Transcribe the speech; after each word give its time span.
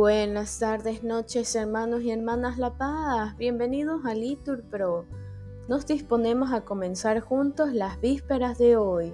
Buenas 0.00 0.58
tardes, 0.58 1.04
noches, 1.04 1.54
hermanos 1.54 2.00
y 2.00 2.10
hermanas 2.10 2.56
La 2.56 2.78
Paz. 2.78 3.36
Bienvenidos 3.36 4.06
a 4.06 4.14
Litur 4.14 4.62
Pro. 4.62 5.04
Nos 5.68 5.86
disponemos 5.86 6.54
a 6.54 6.62
comenzar 6.62 7.20
juntos 7.20 7.74
las 7.74 8.00
vísperas 8.00 8.56
de 8.56 8.78
hoy, 8.78 9.12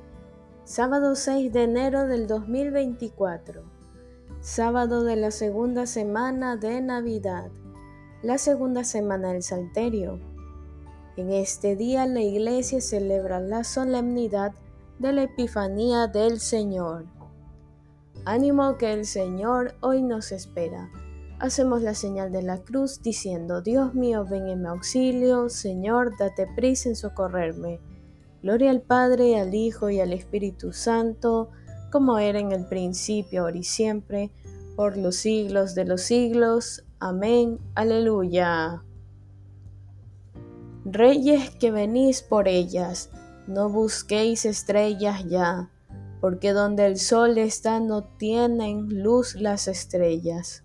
sábado 0.62 1.16
6 1.16 1.52
de 1.52 1.64
enero 1.64 2.06
del 2.06 2.28
2024, 2.28 3.64
sábado 4.40 5.02
de 5.02 5.16
la 5.16 5.32
segunda 5.32 5.86
semana 5.86 6.54
de 6.54 6.80
Navidad, 6.80 7.50
la 8.22 8.38
segunda 8.38 8.84
semana 8.84 9.32
del 9.32 9.42
Salterio. 9.42 10.20
En 11.16 11.32
este 11.32 11.74
día 11.74 12.06
la 12.06 12.20
iglesia 12.20 12.80
celebra 12.80 13.40
la 13.40 13.64
solemnidad 13.64 14.54
de 15.00 15.12
la 15.12 15.24
Epifanía 15.24 16.06
del 16.06 16.38
Señor. 16.38 17.15
Ánimo 18.26 18.76
que 18.76 18.92
el 18.92 19.06
Señor 19.06 19.76
hoy 19.80 20.02
nos 20.02 20.32
espera. 20.32 20.90
Hacemos 21.38 21.82
la 21.82 21.94
señal 21.94 22.32
de 22.32 22.42
la 22.42 22.58
cruz 22.58 23.00
diciendo, 23.00 23.62
Dios 23.62 23.94
mío, 23.94 24.26
ven 24.28 24.48
en 24.48 24.62
mi 24.62 24.66
auxilio, 24.68 25.48
Señor, 25.48 26.10
date 26.18 26.48
prisa 26.56 26.88
en 26.88 26.96
socorrerme. 26.96 27.78
Gloria 28.42 28.72
al 28.72 28.82
Padre, 28.82 29.38
al 29.38 29.54
Hijo 29.54 29.90
y 29.90 30.00
al 30.00 30.12
Espíritu 30.12 30.72
Santo, 30.72 31.50
como 31.92 32.18
era 32.18 32.40
en 32.40 32.50
el 32.50 32.66
principio, 32.66 33.42
ahora 33.42 33.58
y 33.58 33.62
siempre, 33.62 34.32
por 34.74 34.96
los 34.96 35.14
siglos 35.14 35.76
de 35.76 35.84
los 35.84 36.00
siglos. 36.00 36.84
Amén. 36.98 37.60
Aleluya. 37.76 38.82
Reyes 40.84 41.50
que 41.50 41.70
venís 41.70 42.22
por 42.22 42.48
ellas, 42.48 43.08
no 43.46 43.68
busquéis 43.68 44.46
estrellas 44.46 45.24
ya 45.26 45.70
porque 46.20 46.52
donde 46.52 46.86
el 46.86 46.98
sol 46.98 47.38
está 47.38 47.80
no 47.80 48.04
tienen 48.04 49.02
luz 49.02 49.34
las 49.34 49.68
estrellas. 49.68 50.64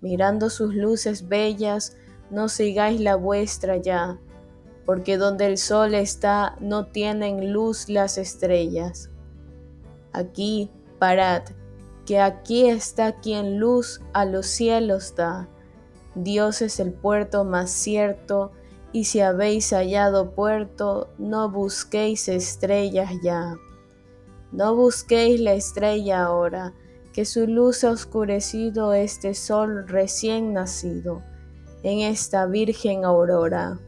Mirando 0.00 0.50
sus 0.50 0.74
luces 0.74 1.28
bellas, 1.28 1.96
no 2.30 2.48
sigáis 2.48 3.00
la 3.00 3.16
vuestra 3.16 3.76
ya, 3.76 4.18
porque 4.84 5.16
donde 5.16 5.46
el 5.46 5.58
sol 5.58 5.94
está 5.94 6.56
no 6.60 6.86
tienen 6.86 7.52
luz 7.52 7.88
las 7.88 8.18
estrellas. 8.18 9.10
Aquí, 10.12 10.70
parad, 10.98 11.42
que 12.06 12.20
aquí 12.20 12.68
está 12.68 13.20
quien 13.20 13.60
luz 13.60 14.00
a 14.12 14.24
los 14.24 14.46
cielos 14.46 15.14
da. 15.14 15.48
Dios 16.14 16.60
es 16.62 16.80
el 16.80 16.92
puerto 16.92 17.44
más 17.44 17.70
cierto, 17.70 18.52
y 18.92 19.04
si 19.04 19.20
habéis 19.20 19.70
hallado 19.72 20.34
puerto, 20.34 21.08
no 21.16 21.50
busquéis 21.50 22.28
estrellas 22.28 23.10
ya. 23.22 23.56
No 24.52 24.76
busquéis 24.76 25.40
la 25.40 25.54
estrella 25.54 26.24
ahora, 26.24 26.74
que 27.14 27.24
su 27.24 27.46
luz 27.46 27.84
ha 27.84 27.90
oscurecido 27.90 28.92
este 28.92 29.32
sol 29.32 29.88
recién 29.88 30.52
nacido, 30.52 31.22
en 31.82 32.00
esta 32.00 32.44
virgen 32.44 33.06
aurora. 33.06 33.80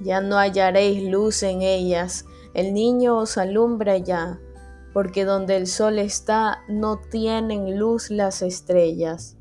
Ya 0.00 0.20
no 0.20 0.36
hallaréis 0.36 1.10
luz 1.10 1.42
en 1.42 1.62
ellas, 1.62 2.26
el 2.52 2.74
niño 2.74 3.16
os 3.16 3.38
alumbra 3.38 3.96
ya, 3.96 4.38
porque 4.92 5.24
donde 5.24 5.56
el 5.56 5.66
sol 5.66 5.98
está 5.98 6.62
no 6.68 6.98
tienen 6.98 7.78
luz 7.78 8.10
las 8.10 8.42
estrellas. 8.42 9.38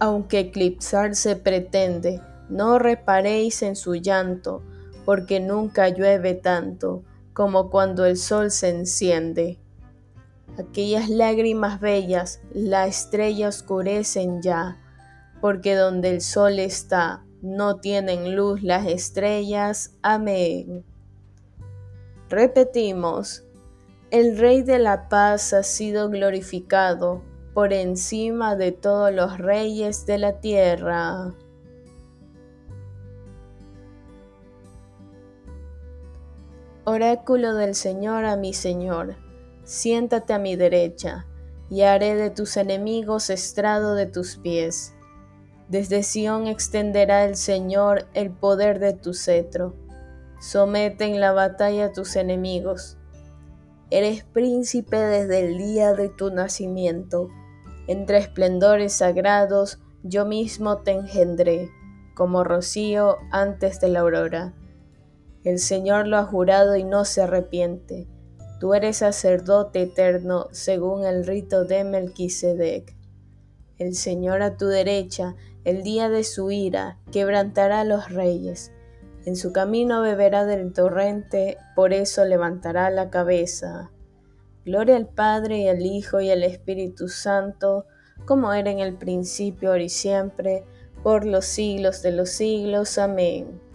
Aunque 0.00 0.40
eclipsarse 0.40 1.36
pretende, 1.36 2.20
no 2.50 2.78
reparéis 2.78 3.62
en 3.62 3.74
su 3.74 3.94
llanto, 3.94 4.62
porque 5.06 5.40
nunca 5.40 5.88
llueve 5.88 6.34
tanto 6.34 7.04
como 7.32 7.70
cuando 7.70 8.04
el 8.04 8.16
sol 8.16 8.50
se 8.50 8.68
enciende. 8.68 9.58
Aquellas 10.58 11.08
lágrimas 11.08 11.80
bellas, 11.80 12.40
la 12.52 12.86
estrella 12.86 13.48
oscurecen 13.48 14.42
ya, 14.42 14.76
porque 15.40 15.74
donde 15.74 16.10
el 16.10 16.20
sol 16.20 16.58
está, 16.58 17.24
no 17.40 17.76
tienen 17.76 18.36
luz 18.36 18.62
las 18.62 18.86
estrellas. 18.86 19.94
Amén. 20.02 20.84
Repetimos, 22.28 23.44
el 24.10 24.38
Rey 24.38 24.62
de 24.62 24.78
la 24.78 25.08
Paz 25.08 25.52
ha 25.52 25.62
sido 25.62 26.10
glorificado 26.10 27.22
por 27.54 27.72
encima 27.72 28.56
de 28.56 28.72
todos 28.72 29.12
los 29.12 29.38
reyes 29.38 30.06
de 30.06 30.18
la 30.18 30.40
tierra. 30.40 31.34
Oráculo 36.84 37.54
del 37.54 37.74
Señor 37.74 38.24
a 38.24 38.36
mi 38.36 38.54
Señor, 38.54 39.16
siéntate 39.64 40.32
a 40.32 40.38
mi 40.38 40.56
derecha, 40.56 41.26
y 41.68 41.82
haré 41.82 42.14
de 42.14 42.30
tus 42.30 42.56
enemigos 42.56 43.28
estrado 43.28 43.94
de 43.94 44.06
tus 44.06 44.38
pies. 44.38 44.94
Desde 45.68 46.02
Sión 46.02 46.46
extenderá 46.46 47.26
el 47.26 47.36
Señor 47.36 48.06
el 48.14 48.30
poder 48.30 48.78
de 48.78 48.94
tu 48.94 49.12
cetro. 49.12 49.76
Somete 50.40 51.04
en 51.04 51.20
la 51.20 51.32
batalla 51.32 51.86
a 51.86 51.92
tus 51.92 52.16
enemigos. 52.16 52.96
Eres 53.90 54.24
príncipe 54.24 54.96
desde 54.96 55.40
el 55.40 55.58
día 55.58 55.92
de 55.92 56.08
tu 56.08 56.30
nacimiento. 56.30 57.28
Entre 57.88 58.16
esplendores 58.16 58.94
sagrados 58.94 59.80
yo 60.02 60.24
mismo 60.24 60.78
te 60.78 60.92
engendré, 60.92 61.68
como 62.14 62.42
rocío 62.42 63.18
antes 63.30 63.80
de 63.80 63.88
la 63.90 64.00
aurora. 64.00 64.54
El 65.42 65.58
Señor 65.58 66.06
lo 66.06 66.18
ha 66.18 66.24
jurado 66.24 66.76
y 66.76 66.84
no 66.84 67.04
se 67.04 67.22
arrepiente. 67.22 68.06
Tú 68.58 68.74
eres 68.74 68.98
sacerdote 68.98 69.82
eterno 69.82 70.48
según 70.52 71.06
el 71.06 71.26
rito 71.26 71.64
de 71.64 71.82
Melquisedec. 71.82 72.94
El 73.78 73.94
Señor 73.94 74.42
a 74.42 74.58
tu 74.58 74.66
derecha, 74.66 75.34
el 75.64 75.82
día 75.82 76.10
de 76.10 76.24
su 76.24 76.50
ira, 76.50 76.98
quebrantará 77.10 77.80
a 77.80 77.84
los 77.84 78.10
reyes. 78.10 78.70
En 79.24 79.34
su 79.34 79.52
camino 79.52 80.02
beberá 80.02 80.44
del 80.44 80.74
torrente, 80.74 81.56
por 81.74 81.94
eso 81.94 82.26
levantará 82.26 82.90
la 82.90 83.08
cabeza. 83.08 83.90
Gloria 84.66 84.96
al 84.96 85.08
Padre 85.08 85.60
y 85.60 85.68
al 85.68 85.80
Hijo 85.80 86.20
y 86.20 86.30
al 86.30 86.42
Espíritu 86.42 87.08
Santo, 87.08 87.86
como 88.26 88.52
era 88.52 88.70
en 88.70 88.80
el 88.80 88.98
principio, 88.98 89.70
ahora 89.70 89.84
y 89.84 89.88
siempre, 89.88 90.64
por 91.02 91.24
los 91.24 91.46
siglos 91.46 92.02
de 92.02 92.12
los 92.12 92.28
siglos. 92.28 92.98
Amén. 92.98 93.69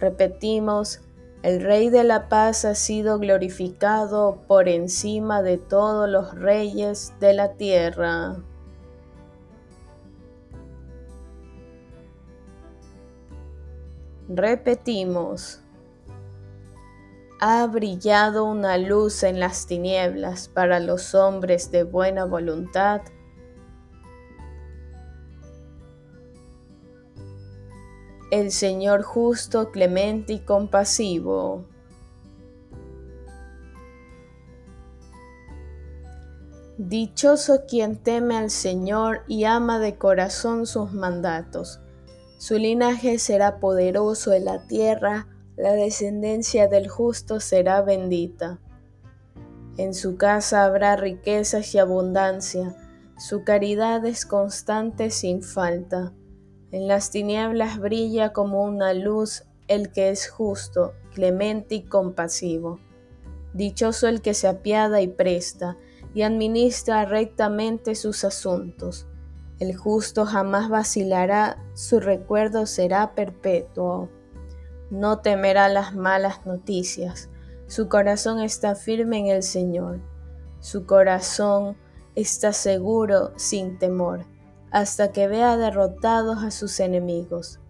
Repetimos, 0.00 1.02
el 1.42 1.62
Rey 1.62 1.90
de 1.90 2.04
la 2.04 2.30
Paz 2.30 2.64
ha 2.64 2.74
sido 2.74 3.18
glorificado 3.18 4.42
por 4.46 4.66
encima 4.68 5.42
de 5.42 5.58
todos 5.58 6.08
los 6.08 6.34
reyes 6.34 7.12
de 7.20 7.34
la 7.34 7.52
tierra. 7.52 8.36
Repetimos, 14.28 15.60
ha 17.40 17.66
brillado 17.66 18.44
una 18.44 18.78
luz 18.78 19.22
en 19.22 19.38
las 19.38 19.66
tinieblas 19.66 20.48
para 20.48 20.80
los 20.80 21.14
hombres 21.14 21.70
de 21.70 21.84
buena 21.84 22.24
voluntad 22.24 23.02
el 28.30 28.52
Señor 28.52 29.02
justo, 29.02 29.70
clemente 29.70 30.34
y 30.34 30.38
compasivo. 30.40 31.64
Dichoso 36.78 37.66
quien 37.68 37.96
teme 37.96 38.36
al 38.36 38.50
Señor 38.50 39.22
y 39.26 39.44
ama 39.44 39.78
de 39.78 39.96
corazón 39.96 40.66
sus 40.66 40.92
mandatos. 40.92 41.80
Su 42.38 42.56
linaje 42.56 43.18
será 43.18 43.58
poderoso 43.60 44.32
en 44.32 44.46
la 44.46 44.66
tierra, 44.66 45.26
la 45.56 45.72
descendencia 45.72 46.68
del 46.68 46.88
justo 46.88 47.38
será 47.38 47.82
bendita. 47.82 48.60
En 49.76 49.92
su 49.92 50.16
casa 50.16 50.64
habrá 50.64 50.96
riquezas 50.96 51.74
y 51.74 51.78
abundancia, 51.78 52.74
su 53.18 53.44
caridad 53.44 54.06
es 54.06 54.24
constante 54.24 55.10
sin 55.10 55.42
falta. 55.42 56.14
En 56.72 56.86
las 56.86 57.10
tinieblas 57.10 57.80
brilla 57.80 58.32
como 58.32 58.62
una 58.62 58.94
luz 58.94 59.42
el 59.66 59.90
que 59.90 60.10
es 60.10 60.28
justo, 60.28 60.94
clemente 61.12 61.74
y 61.74 61.82
compasivo. 61.82 62.78
Dichoso 63.54 64.06
el 64.06 64.22
que 64.22 64.34
se 64.34 64.46
apiada 64.46 65.00
y 65.00 65.08
presta, 65.08 65.76
y 66.14 66.22
administra 66.22 67.04
rectamente 67.06 67.96
sus 67.96 68.24
asuntos. 68.24 69.08
El 69.58 69.76
justo 69.76 70.24
jamás 70.24 70.68
vacilará, 70.68 71.58
su 71.74 71.98
recuerdo 71.98 72.66
será 72.66 73.16
perpetuo. 73.16 74.08
No 74.90 75.18
temerá 75.18 75.68
las 75.68 75.94
malas 75.96 76.46
noticias, 76.46 77.30
su 77.66 77.88
corazón 77.88 78.40
está 78.40 78.76
firme 78.76 79.18
en 79.18 79.26
el 79.26 79.42
Señor, 79.42 80.00
su 80.60 80.86
corazón 80.86 81.76
está 82.14 82.52
seguro 82.52 83.32
sin 83.36 83.78
temor 83.78 84.24
hasta 84.70 85.12
que 85.12 85.28
vea 85.28 85.56
derrotados 85.56 86.42
a 86.42 86.50
sus 86.50 86.80
enemigos. 86.80 87.60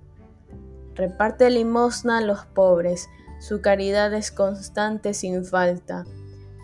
Reparte 0.95 1.51
limosna 1.51 2.19
a 2.19 2.21
los 2.21 2.45
pobres, 2.47 3.09
su 3.41 3.63
caridad 3.63 4.13
es 4.13 4.31
constante 4.31 5.15
sin 5.15 5.45
falta, 5.45 6.05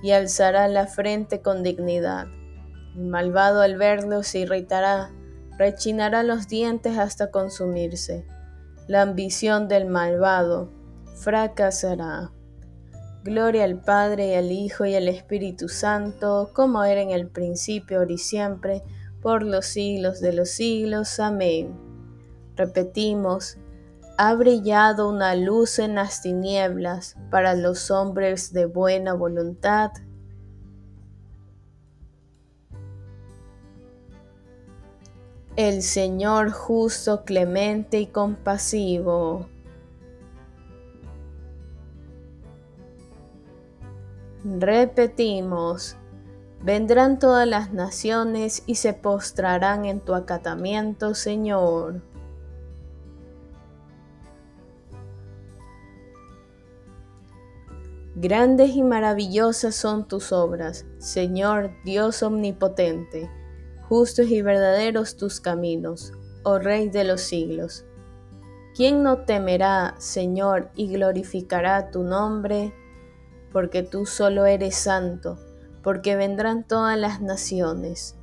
y 0.02 0.10
alzará 0.10 0.68
la 0.68 0.86
frente 0.86 1.40
con 1.40 1.62
dignidad. 1.62 2.26
El 2.96 3.06
malvado 3.06 3.62
al 3.62 3.76
verlo 3.76 4.22
se 4.22 4.40
irritará, 4.40 5.10
rechinará 5.58 6.22
los 6.22 6.48
dientes 6.48 6.98
hasta 6.98 7.30
consumirse. 7.30 8.26
La 8.88 9.02
ambición 9.02 9.68
del 9.68 9.86
malvado 9.86 10.70
fracasará. 11.16 12.30
Gloria 13.24 13.64
al 13.64 13.80
Padre 13.80 14.28
y 14.28 14.34
al 14.34 14.52
Hijo 14.52 14.84
y 14.84 14.94
al 14.94 15.08
Espíritu 15.08 15.68
Santo, 15.68 16.50
como 16.52 16.84
era 16.84 17.00
en 17.00 17.10
el 17.10 17.28
principio, 17.28 17.98
ahora 17.98 18.12
y 18.12 18.18
siempre, 18.18 18.82
por 19.26 19.42
los 19.42 19.66
siglos 19.66 20.20
de 20.20 20.32
los 20.32 20.50
siglos. 20.50 21.18
Amén. 21.18 21.76
Repetimos, 22.54 23.58
ha 24.18 24.32
brillado 24.36 25.08
una 25.08 25.34
luz 25.34 25.80
en 25.80 25.96
las 25.96 26.22
tinieblas 26.22 27.16
para 27.28 27.56
los 27.56 27.90
hombres 27.90 28.52
de 28.52 28.66
buena 28.66 29.14
voluntad. 29.14 29.90
El 35.56 35.82
Señor 35.82 36.52
justo, 36.52 37.24
clemente 37.24 37.98
y 37.98 38.06
compasivo. 38.06 39.48
Repetimos, 44.44 45.96
vendrán 46.66 47.20
todas 47.20 47.46
las 47.46 47.72
naciones 47.72 48.64
y 48.66 48.74
se 48.74 48.92
postrarán 48.92 49.84
en 49.84 50.00
tu 50.00 50.16
acatamiento, 50.16 51.14
Señor. 51.14 52.02
Grandes 58.16 58.70
y 58.74 58.82
maravillosas 58.82 59.76
son 59.76 60.08
tus 60.08 60.32
obras, 60.32 60.84
Señor 60.98 61.70
Dios 61.84 62.24
omnipotente. 62.24 63.30
Justos 63.88 64.26
y 64.26 64.42
verdaderos 64.42 65.16
tus 65.16 65.40
caminos, 65.40 66.14
oh 66.42 66.58
Rey 66.58 66.88
de 66.88 67.04
los 67.04 67.20
siglos. 67.20 67.84
¿Quién 68.74 69.04
no 69.04 69.18
temerá, 69.18 69.94
Señor, 69.98 70.70
y 70.74 70.88
glorificará 70.88 71.92
tu 71.92 72.02
nombre? 72.02 72.74
Porque 73.52 73.84
tú 73.84 74.04
solo 74.04 74.46
eres 74.46 74.74
santo, 74.74 75.38
porque 75.86 76.16
vendrán 76.16 76.66
todas 76.66 76.98
las 76.98 77.20
naciones 77.20 78.16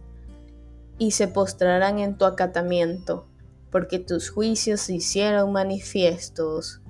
y 0.98 1.12
se 1.12 1.30
postrarán 1.30 1.98
en 1.98 2.18
tu 2.18 2.26
acatamiento, 2.26 3.26
porque 3.72 4.00
tus 4.00 4.30
juicios 4.30 4.82
se 4.82 4.96
hicieron 4.96 5.54
manifiestos. 5.54 6.82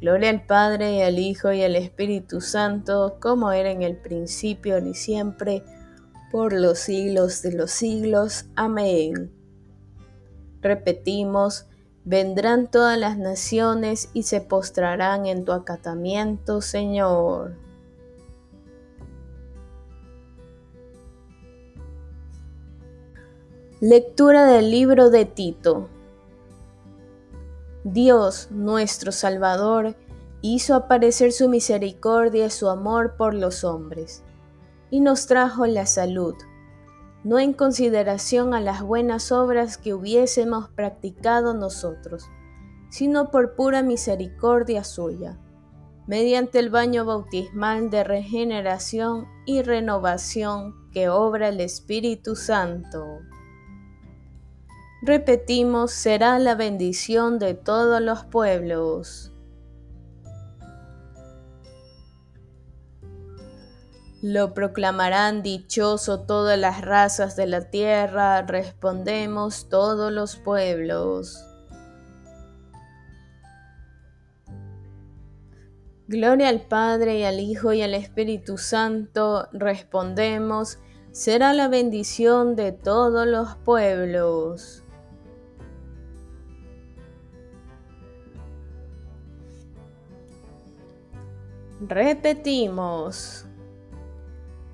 Gloria 0.00 0.30
al 0.30 0.46
Padre 0.46 0.94
y 0.94 1.02
al 1.02 1.18
Hijo 1.18 1.52
y 1.52 1.62
al 1.62 1.76
Espíritu 1.76 2.40
Santo, 2.40 3.18
como 3.20 3.52
era 3.52 3.70
en 3.70 3.82
el 3.82 3.98
principio 3.98 4.78
y 4.78 4.94
siempre, 4.94 5.64
por 6.32 6.54
los 6.54 6.78
siglos 6.78 7.42
de 7.42 7.52
los 7.52 7.70
siglos. 7.70 8.46
Amén. 8.56 9.30
Repetimos, 10.62 11.66
vendrán 12.06 12.70
todas 12.70 12.98
las 12.98 13.18
naciones 13.18 14.08
y 14.14 14.22
se 14.22 14.40
postrarán 14.40 15.26
en 15.26 15.44
tu 15.44 15.52
acatamiento, 15.52 16.62
Señor. 16.62 17.69
Lectura 23.82 24.44
del 24.44 24.70
libro 24.70 25.08
de 25.08 25.24
Tito. 25.24 25.88
Dios, 27.82 28.48
nuestro 28.50 29.10
Salvador, 29.10 29.96
hizo 30.42 30.74
aparecer 30.74 31.32
su 31.32 31.48
misericordia 31.48 32.44
y 32.44 32.50
su 32.50 32.68
amor 32.68 33.16
por 33.16 33.32
los 33.32 33.64
hombres, 33.64 34.22
y 34.90 35.00
nos 35.00 35.26
trajo 35.26 35.64
la 35.64 35.86
salud, 35.86 36.34
no 37.24 37.38
en 37.38 37.54
consideración 37.54 38.52
a 38.52 38.60
las 38.60 38.82
buenas 38.82 39.32
obras 39.32 39.78
que 39.78 39.94
hubiésemos 39.94 40.68
practicado 40.68 41.54
nosotros, 41.54 42.28
sino 42.90 43.30
por 43.30 43.54
pura 43.54 43.82
misericordia 43.82 44.84
suya, 44.84 45.38
mediante 46.06 46.58
el 46.58 46.68
baño 46.68 47.06
bautismal 47.06 47.88
de 47.88 48.04
regeneración 48.04 49.26
y 49.46 49.62
renovación 49.62 50.74
que 50.92 51.08
obra 51.08 51.48
el 51.48 51.62
Espíritu 51.62 52.36
Santo 52.36 53.20
repetimos, 55.02 55.92
será 55.92 56.38
la 56.38 56.54
bendición 56.54 57.38
de 57.38 57.54
todos 57.54 58.00
los 58.00 58.24
pueblos. 58.24 59.32
Lo 64.22 64.52
proclamarán 64.52 65.42
dichoso 65.42 66.20
todas 66.20 66.58
las 66.58 66.82
razas 66.82 67.36
de 67.36 67.46
la 67.46 67.70
tierra, 67.70 68.42
respondemos 68.42 69.70
todos 69.70 70.12
los 70.12 70.36
pueblos. 70.36 71.42
Gloria 76.06 76.48
al 76.50 76.60
Padre 76.60 77.20
y 77.20 77.24
al 77.24 77.40
Hijo 77.40 77.72
y 77.72 77.80
al 77.80 77.94
Espíritu 77.94 78.58
Santo, 78.58 79.48
respondemos, 79.52 80.78
será 81.12 81.54
la 81.54 81.68
bendición 81.68 82.56
de 82.56 82.72
todos 82.72 83.26
los 83.26 83.56
pueblos. 83.56 84.84
Repetimos, 91.88 93.46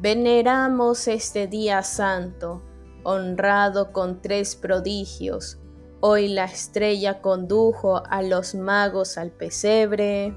veneramos 0.00 1.06
este 1.06 1.46
día 1.46 1.84
santo, 1.84 2.62
honrado 3.04 3.92
con 3.92 4.20
tres 4.20 4.56
prodigios. 4.56 5.60
Hoy 6.00 6.26
la 6.26 6.46
estrella 6.46 7.22
condujo 7.22 8.02
a 8.04 8.22
los 8.22 8.56
magos 8.56 9.18
al 9.18 9.30
pesebre. 9.30 10.36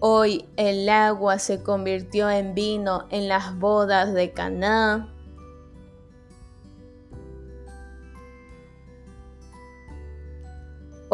Hoy 0.00 0.44
el 0.58 0.86
agua 0.90 1.38
se 1.38 1.62
convirtió 1.62 2.28
en 2.28 2.54
vino 2.54 3.06
en 3.08 3.26
las 3.26 3.58
bodas 3.58 4.12
de 4.12 4.32
Caná. 4.32 5.13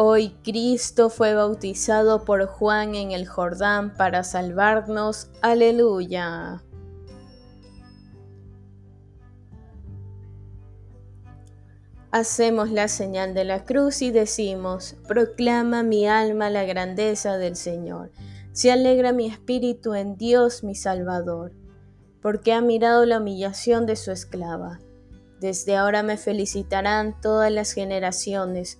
Hoy 0.03 0.29
Cristo 0.43 1.11
fue 1.11 1.35
bautizado 1.35 2.25
por 2.25 2.47
Juan 2.47 2.95
en 2.95 3.11
el 3.11 3.27
Jordán 3.27 3.95
para 3.95 4.23
salvarnos. 4.23 5.29
Aleluya. 5.43 6.63
Hacemos 12.09 12.71
la 12.71 12.87
señal 12.87 13.35
de 13.35 13.43
la 13.43 13.63
cruz 13.63 14.01
y 14.01 14.09
decimos, 14.09 14.95
proclama 15.07 15.83
mi 15.83 16.07
alma 16.07 16.49
la 16.49 16.63
grandeza 16.63 17.37
del 17.37 17.55
Señor. 17.55 18.09
Se 18.53 18.71
alegra 18.71 19.11
mi 19.11 19.27
espíritu 19.27 19.93
en 19.93 20.17
Dios 20.17 20.63
mi 20.63 20.73
Salvador, 20.73 21.51
porque 22.23 22.53
ha 22.53 22.61
mirado 22.61 23.05
la 23.05 23.19
humillación 23.19 23.85
de 23.85 23.95
su 23.95 24.09
esclava. 24.09 24.79
Desde 25.39 25.77
ahora 25.77 26.01
me 26.01 26.17
felicitarán 26.17 27.21
todas 27.21 27.51
las 27.51 27.73
generaciones 27.73 28.79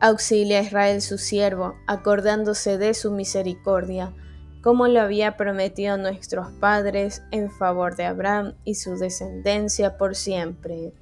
Auxilia 0.00 0.60
a 0.60 0.62
Israel 0.62 1.02
su 1.02 1.18
siervo, 1.18 1.74
acordándose 1.88 2.78
de 2.78 2.94
su 2.94 3.10
misericordia, 3.10 4.14
como 4.62 4.86
lo 4.86 5.00
había 5.00 5.36
prometido 5.36 5.96
nuestros 5.96 6.52
padres 6.60 7.22
en 7.32 7.50
favor 7.50 7.96
de 7.96 8.04
Abraham 8.04 8.54
y 8.62 8.76
su 8.76 8.96
descendencia 8.96 9.98
por 9.98 10.14
siempre. 10.14 10.92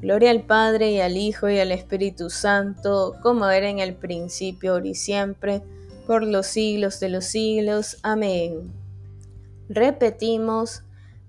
Gloria 0.00 0.32
al 0.32 0.42
Padre 0.42 0.90
y 0.90 1.00
al 1.00 1.16
Hijo 1.16 1.48
y 1.48 1.60
al 1.60 1.70
Espíritu 1.70 2.28
Santo, 2.28 3.14
como 3.22 3.48
era 3.48 3.68
en 3.68 3.78
el 3.78 3.94
principio, 3.94 4.72
ahora 4.72 4.88
y 4.88 4.94
siempre, 4.96 5.62
por 6.04 6.24
los 6.24 6.48
siglos 6.48 6.98
de 6.98 7.10
los 7.10 7.26
siglos. 7.26 7.98
Amén. 8.02 8.72
Repetimos, 9.68 10.82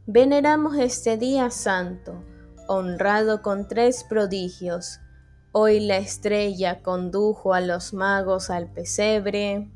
veneramos 0.08 0.76
este 0.78 1.18
día 1.18 1.52
santo, 1.52 2.24
honrado 2.68 3.44
con 3.44 3.68
tres 3.68 4.04
prodigios 4.04 5.00
Hoy 5.58 5.80
la 5.80 5.96
estrella 5.96 6.82
condujo 6.82 7.54
a 7.54 7.62
los 7.62 7.94
magos 7.94 8.50
al 8.50 8.68
pesebre. 8.68 9.70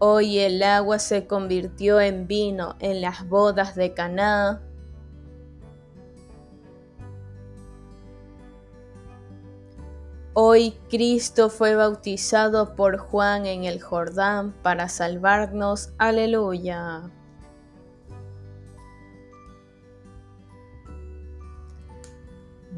Hoy 0.00 0.40
el 0.40 0.60
agua 0.64 0.98
se 0.98 1.28
convirtió 1.28 2.00
en 2.00 2.26
vino 2.26 2.74
en 2.80 3.00
las 3.00 3.28
bodas 3.28 3.76
de 3.76 3.94
Caná. 3.94 4.60
Hoy 10.34 10.74
Cristo 10.90 11.48
fue 11.48 11.76
bautizado 11.76 12.74
por 12.74 12.98
Juan 12.98 13.46
en 13.46 13.62
el 13.62 13.80
Jordán 13.80 14.52
para 14.64 14.88
salvarnos. 14.88 15.92
Aleluya. 15.96 17.08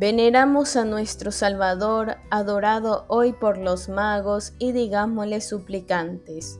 Veneramos 0.00 0.76
a 0.76 0.87
nuestro 0.87 1.30
Salvador, 1.30 2.16
adorado 2.30 3.04
hoy 3.09 3.35
por 3.35 3.59
los 3.59 3.90
magos, 3.90 4.54
y 4.59 4.73
digámosle 4.73 5.42
suplicantes. 5.42 6.59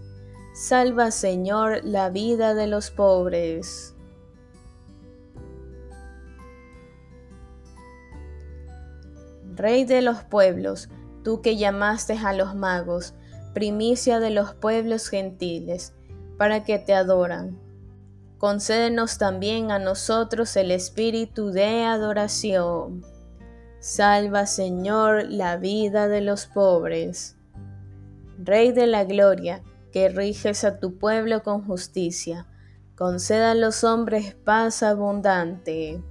Salva, 0.53 1.11
Señor, 1.11 1.83
la 1.83 2.11
vida 2.11 2.53
de 2.53 2.67
los 2.67 2.91
pobres. 2.91 3.95
Rey 9.55 9.87
de 9.87 10.03
los 10.03 10.23
pueblos, 10.23 10.91
tú 11.25 11.41
que 11.41 11.57
llamaste 11.57 12.19
a 12.23 12.35
los 12.35 12.55
magos, 12.55 13.15
primicia 13.55 14.21
de 14.21 14.29
los 14.29 14.53
pueblos 14.53 15.09
gentiles, 15.09 15.95
para 16.37 16.63
que 16.65 16.79
te 16.79 16.93
adoran. 16.93 17.59
Concédenos 18.37 19.17
también 19.17 19.71
a 19.71 19.79
nosotros 19.79 20.55
el 20.57 20.71
espíritu 20.71 21.53
de 21.53 21.85
adoración. 21.85 23.03
Salva, 23.81 24.45
Señor, 24.45 25.31
la 25.31 25.57
vida 25.57 26.07
de 26.07 26.21
los 26.21 26.45
pobres. 26.45 27.39
Rey 28.37 28.73
de 28.73 28.87
la 28.87 29.05
gloria, 29.05 29.63
que 29.91 30.11
riges 30.11 30.65
a 30.65 30.79
tu 30.79 30.99
pueblo 30.99 31.43
con 31.43 31.65
justicia, 31.65 32.47
conceda 32.95 33.53
a 33.53 33.55
los 33.55 33.83
hombres 33.83 34.35
paz 34.35 34.83
abundante. 34.83 36.05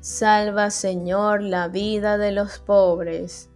Salva, 0.00 0.70
Señor, 0.70 1.42
la 1.42 1.68
vida 1.68 2.16
de 2.16 2.32
los 2.32 2.60
pobres. 2.60 3.50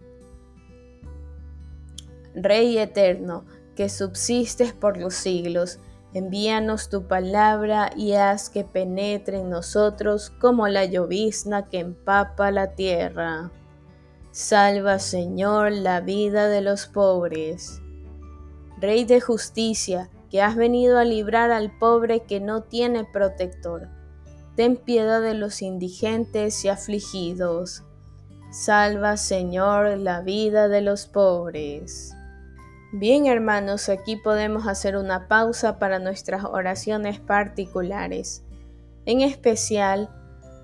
Rey 2.35 2.77
eterno, 2.77 3.45
que 3.75 3.89
subsistes 3.89 4.71
por 4.71 4.97
los 4.97 5.15
siglos, 5.15 5.79
Envíanos 6.13 6.89
tu 6.89 7.07
palabra 7.07 7.91
y 7.95 8.13
haz 8.13 8.49
que 8.49 8.65
penetre 8.65 9.39
en 9.39 9.49
nosotros 9.49 10.29
como 10.41 10.67
la 10.67 10.83
llovizna 10.83 11.69
que 11.69 11.79
empapa 11.79 12.51
la 12.51 12.75
tierra. 12.75 13.49
Salva, 14.31 14.99
Señor, 14.99 15.71
la 15.71 16.01
vida 16.01 16.49
de 16.49 16.61
los 16.61 16.85
pobres. 16.85 17.81
Rey 18.77 19.05
de 19.05 19.21
justicia, 19.21 20.09
que 20.29 20.41
has 20.41 20.57
venido 20.57 20.97
a 20.97 21.05
librar 21.05 21.51
al 21.51 21.77
pobre 21.77 22.21
que 22.21 22.41
no 22.41 22.63
tiene 22.63 23.05
protector. 23.05 23.87
Ten 24.55 24.75
piedad 24.75 25.21
de 25.21 25.33
los 25.33 25.61
indigentes 25.61 26.65
y 26.65 26.69
afligidos. 26.69 27.83
Salva, 28.51 29.15
Señor, 29.15 29.97
la 29.97 30.19
vida 30.21 30.67
de 30.67 30.81
los 30.81 31.05
pobres. 31.05 32.13
Bien 32.93 33.25
hermanos, 33.25 33.87
aquí 33.87 34.17
podemos 34.17 34.67
hacer 34.67 34.97
una 34.97 35.29
pausa 35.29 35.79
para 35.79 35.97
nuestras 35.97 36.43
oraciones 36.43 37.21
particulares, 37.21 38.43
en 39.05 39.21
especial 39.21 40.09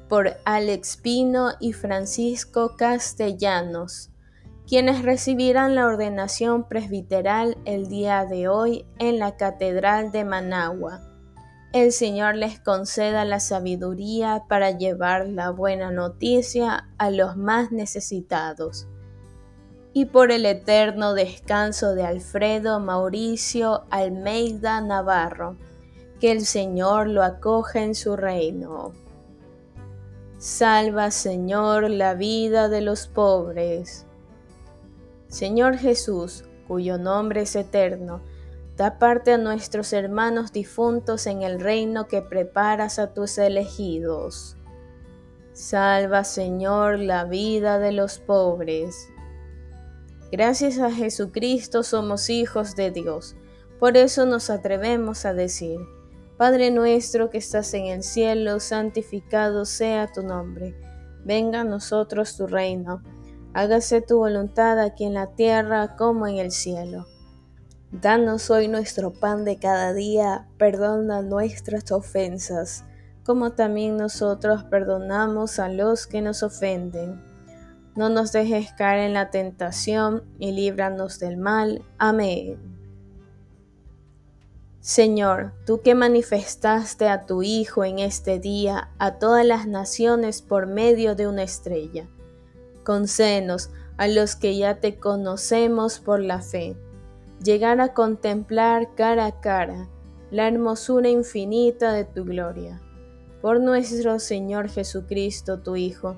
por 0.10 0.36
Alex 0.44 0.98
Pino 0.98 1.52
y 1.62 1.72
Francisco 1.72 2.76
Castellanos, 2.76 4.12
quienes 4.68 5.04
recibirán 5.04 5.76
la 5.76 5.86
ordenación 5.86 6.68
presbiteral 6.68 7.58
el 7.64 7.88
día 7.88 8.26
de 8.26 8.50
hoy 8.50 8.86
en 9.00 9.20
la 9.20 9.38
Catedral 9.38 10.12
de 10.12 10.26
Managua. 10.26 11.00
El 11.72 11.94
Señor 11.94 12.36
les 12.36 12.60
conceda 12.60 13.24
la 13.24 13.40
sabiduría 13.40 14.44
para 14.50 14.72
llevar 14.72 15.30
la 15.30 15.52
buena 15.52 15.92
noticia 15.92 16.90
a 16.98 17.10
los 17.10 17.38
más 17.38 17.72
necesitados 17.72 18.86
y 20.00 20.06
por 20.06 20.32
el 20.32 20.46
eterno 20.46 21.16
descanso 21.16 21.96
de 21.96 22.04
Alfredo 22.04 22.80
Mauricio 22.80 23.86
Almeida 23.90 24.80
Navarro, 24.80 25.58
que 26.20 26.32
el 26.32 26.46
Señor 26.46 27.08
lo 27.08 27.24
acoja 27.24 27.82
en 27.82 27.96
su 27.96 28.16
reino. 28.16 28.92
Salva, 30.38 31.10
Señor, 31.10 31.90
la 31.90 32.14
vida 32.14 32.70
de 32.70 32.82
los 32.82 33.08
pobres. 33.08 34.06
Señor 35.30 35.78
Jesús, 35.78 36.46
cuyo 36.68 37.00
nombre 37.00 37.42
es 37.42 37.56
eterno, 37.56 38.22
da 38.76 39.00
parte 39.00 39.34
a 39.34 39.40
nuestros 39.40 39.94
hermanos 39.94 40.52
difuntos 40.52 41.26
en 41.26 41.42
el 41.42 41.60
reino 41.60 42.08
que 42.08 42.22
preparas 42.22 43.00
a 43.00 43.16
tus 43.16 43.40
elegidos. 43.40 44.58
Salva, 45.54 46.24
Señor, 46.24 47.00
la 47.00 47.24
vida 47.24 47.80
de 47.80 47.94
los 47.94 48.20
pobres. 48.20 49.10
Gracias 50.30 50.78
a 50.80 50.92
Jesucristo 50.92 51.84
somos 51.84 52.30
hijos 52.30 52.76
de 52.76 52.92
Dios. 52.92 53.38
Por 53.80 53.96
eso 53.96 54.26
nos 54.26 54.50
atrevemos 54.50 55.24
a 55.26 55.34
decir, 55.34 55.80
Padre 56.36 56.70
nuestro 56.70 57.30
que 57.30 57.38
estás 57.38 57.74
en 57.74 57.86
el 57.86 58.04
cielo, 58.04 58.60
santificado 58.60 59.64
sea 59.64 60.12
tu 60.12 60.24
nombre. 60.24 60.76
Venga 61.24 61.62
a 61.62 61.64
nosotros 61.64 62.36
tu 62.36 62.46
reino. 62.46 63.02
Hágase 63.54 64.02
tu 64.02 64.18
voluntad 64.18 64.80
aquí 64.80 65.06
en 65.06 65.14
la 65.14 65.28
tierra 65.28 65.96
como 65.96 66.28
en 66.28 66.40
el 66.40 66.52
cielo. 66.52 67.08
Danos 67.92 68.50
hoy 68.50 68.68
nuestro 68.68 69.14
pan 69.14 69.46
de 69.46 69.58
cada 69.58 69.94
día, 69.94 70.50
perdona 70.58 71.22
nuestras 71.22 71.90
ofensas, 71.94 72.84
como 73.24 73.54
también 73.54 73.96
nosotros 73.96 74.66
perdonamos 74.66 75.58
a 75.58 75.70
los 75.70 76.06
que 76.06 76.22
nos 76.22 76.44
ofenden 76.44 77.27
no 77.98 78.10
nos 78.10 78.32
dejes 78.32 78.72
caer 78.74 79.00
en 79.00 79.14
la 79.14 79.32
tentación 79.32 80.24
y 80.40 80.52
líbranos 80.52 81.20
del 81.20 81.38
mal. 81.38 81.84
Amén. 81.98 82.58
Señor, 84.80 85.52
tú 85.66 85.82
que 85.82 85.96
manifestaste 85.96 87.10
a 87.10 87.26
tu 87.26 87.44
Hijo 87.44 87.84
en 87.84 88.00
este 88.00 88.40
día 88.40 88.92
a 89.00 89.16
todas 89.20 89.46
las 89.46 89.68
naciones 89.68 90.42
por 90.42 90.68
medio 90.68 91.16
de 91.16 91.28
una 91.28 91.44
estrella, 91.44 92.08
concédenos 92.86 93.70
a 93.98 94.08
los 94.08 94.36
que 94.36 94.56
ya 94.58 94.80
te 94.80 94.98
conocemos 94.98 96.00
por 96.00 96.22
la 96.22 96.42
fe, 96.42 96.78
llegar 97.44 97.82
a 97.82 97.94
contemplar 97.94 98.96
cara 98.96 99.26
a 99.26 99.42
cara 99.42 99.90
la 100.32 100.48
hermosura 100.48 101.10
infinita 101.10 101.94
de 101.94 102.04
tu 102.04 102.26
gloria. 102.26 102.82
Por 103.42 103.62
nuestro 103.62 104.20
Señor 104.20 104.70
Jesucristo, 104.70 105.60
tu 105.60 105.76
Hijo, 105.76 106.18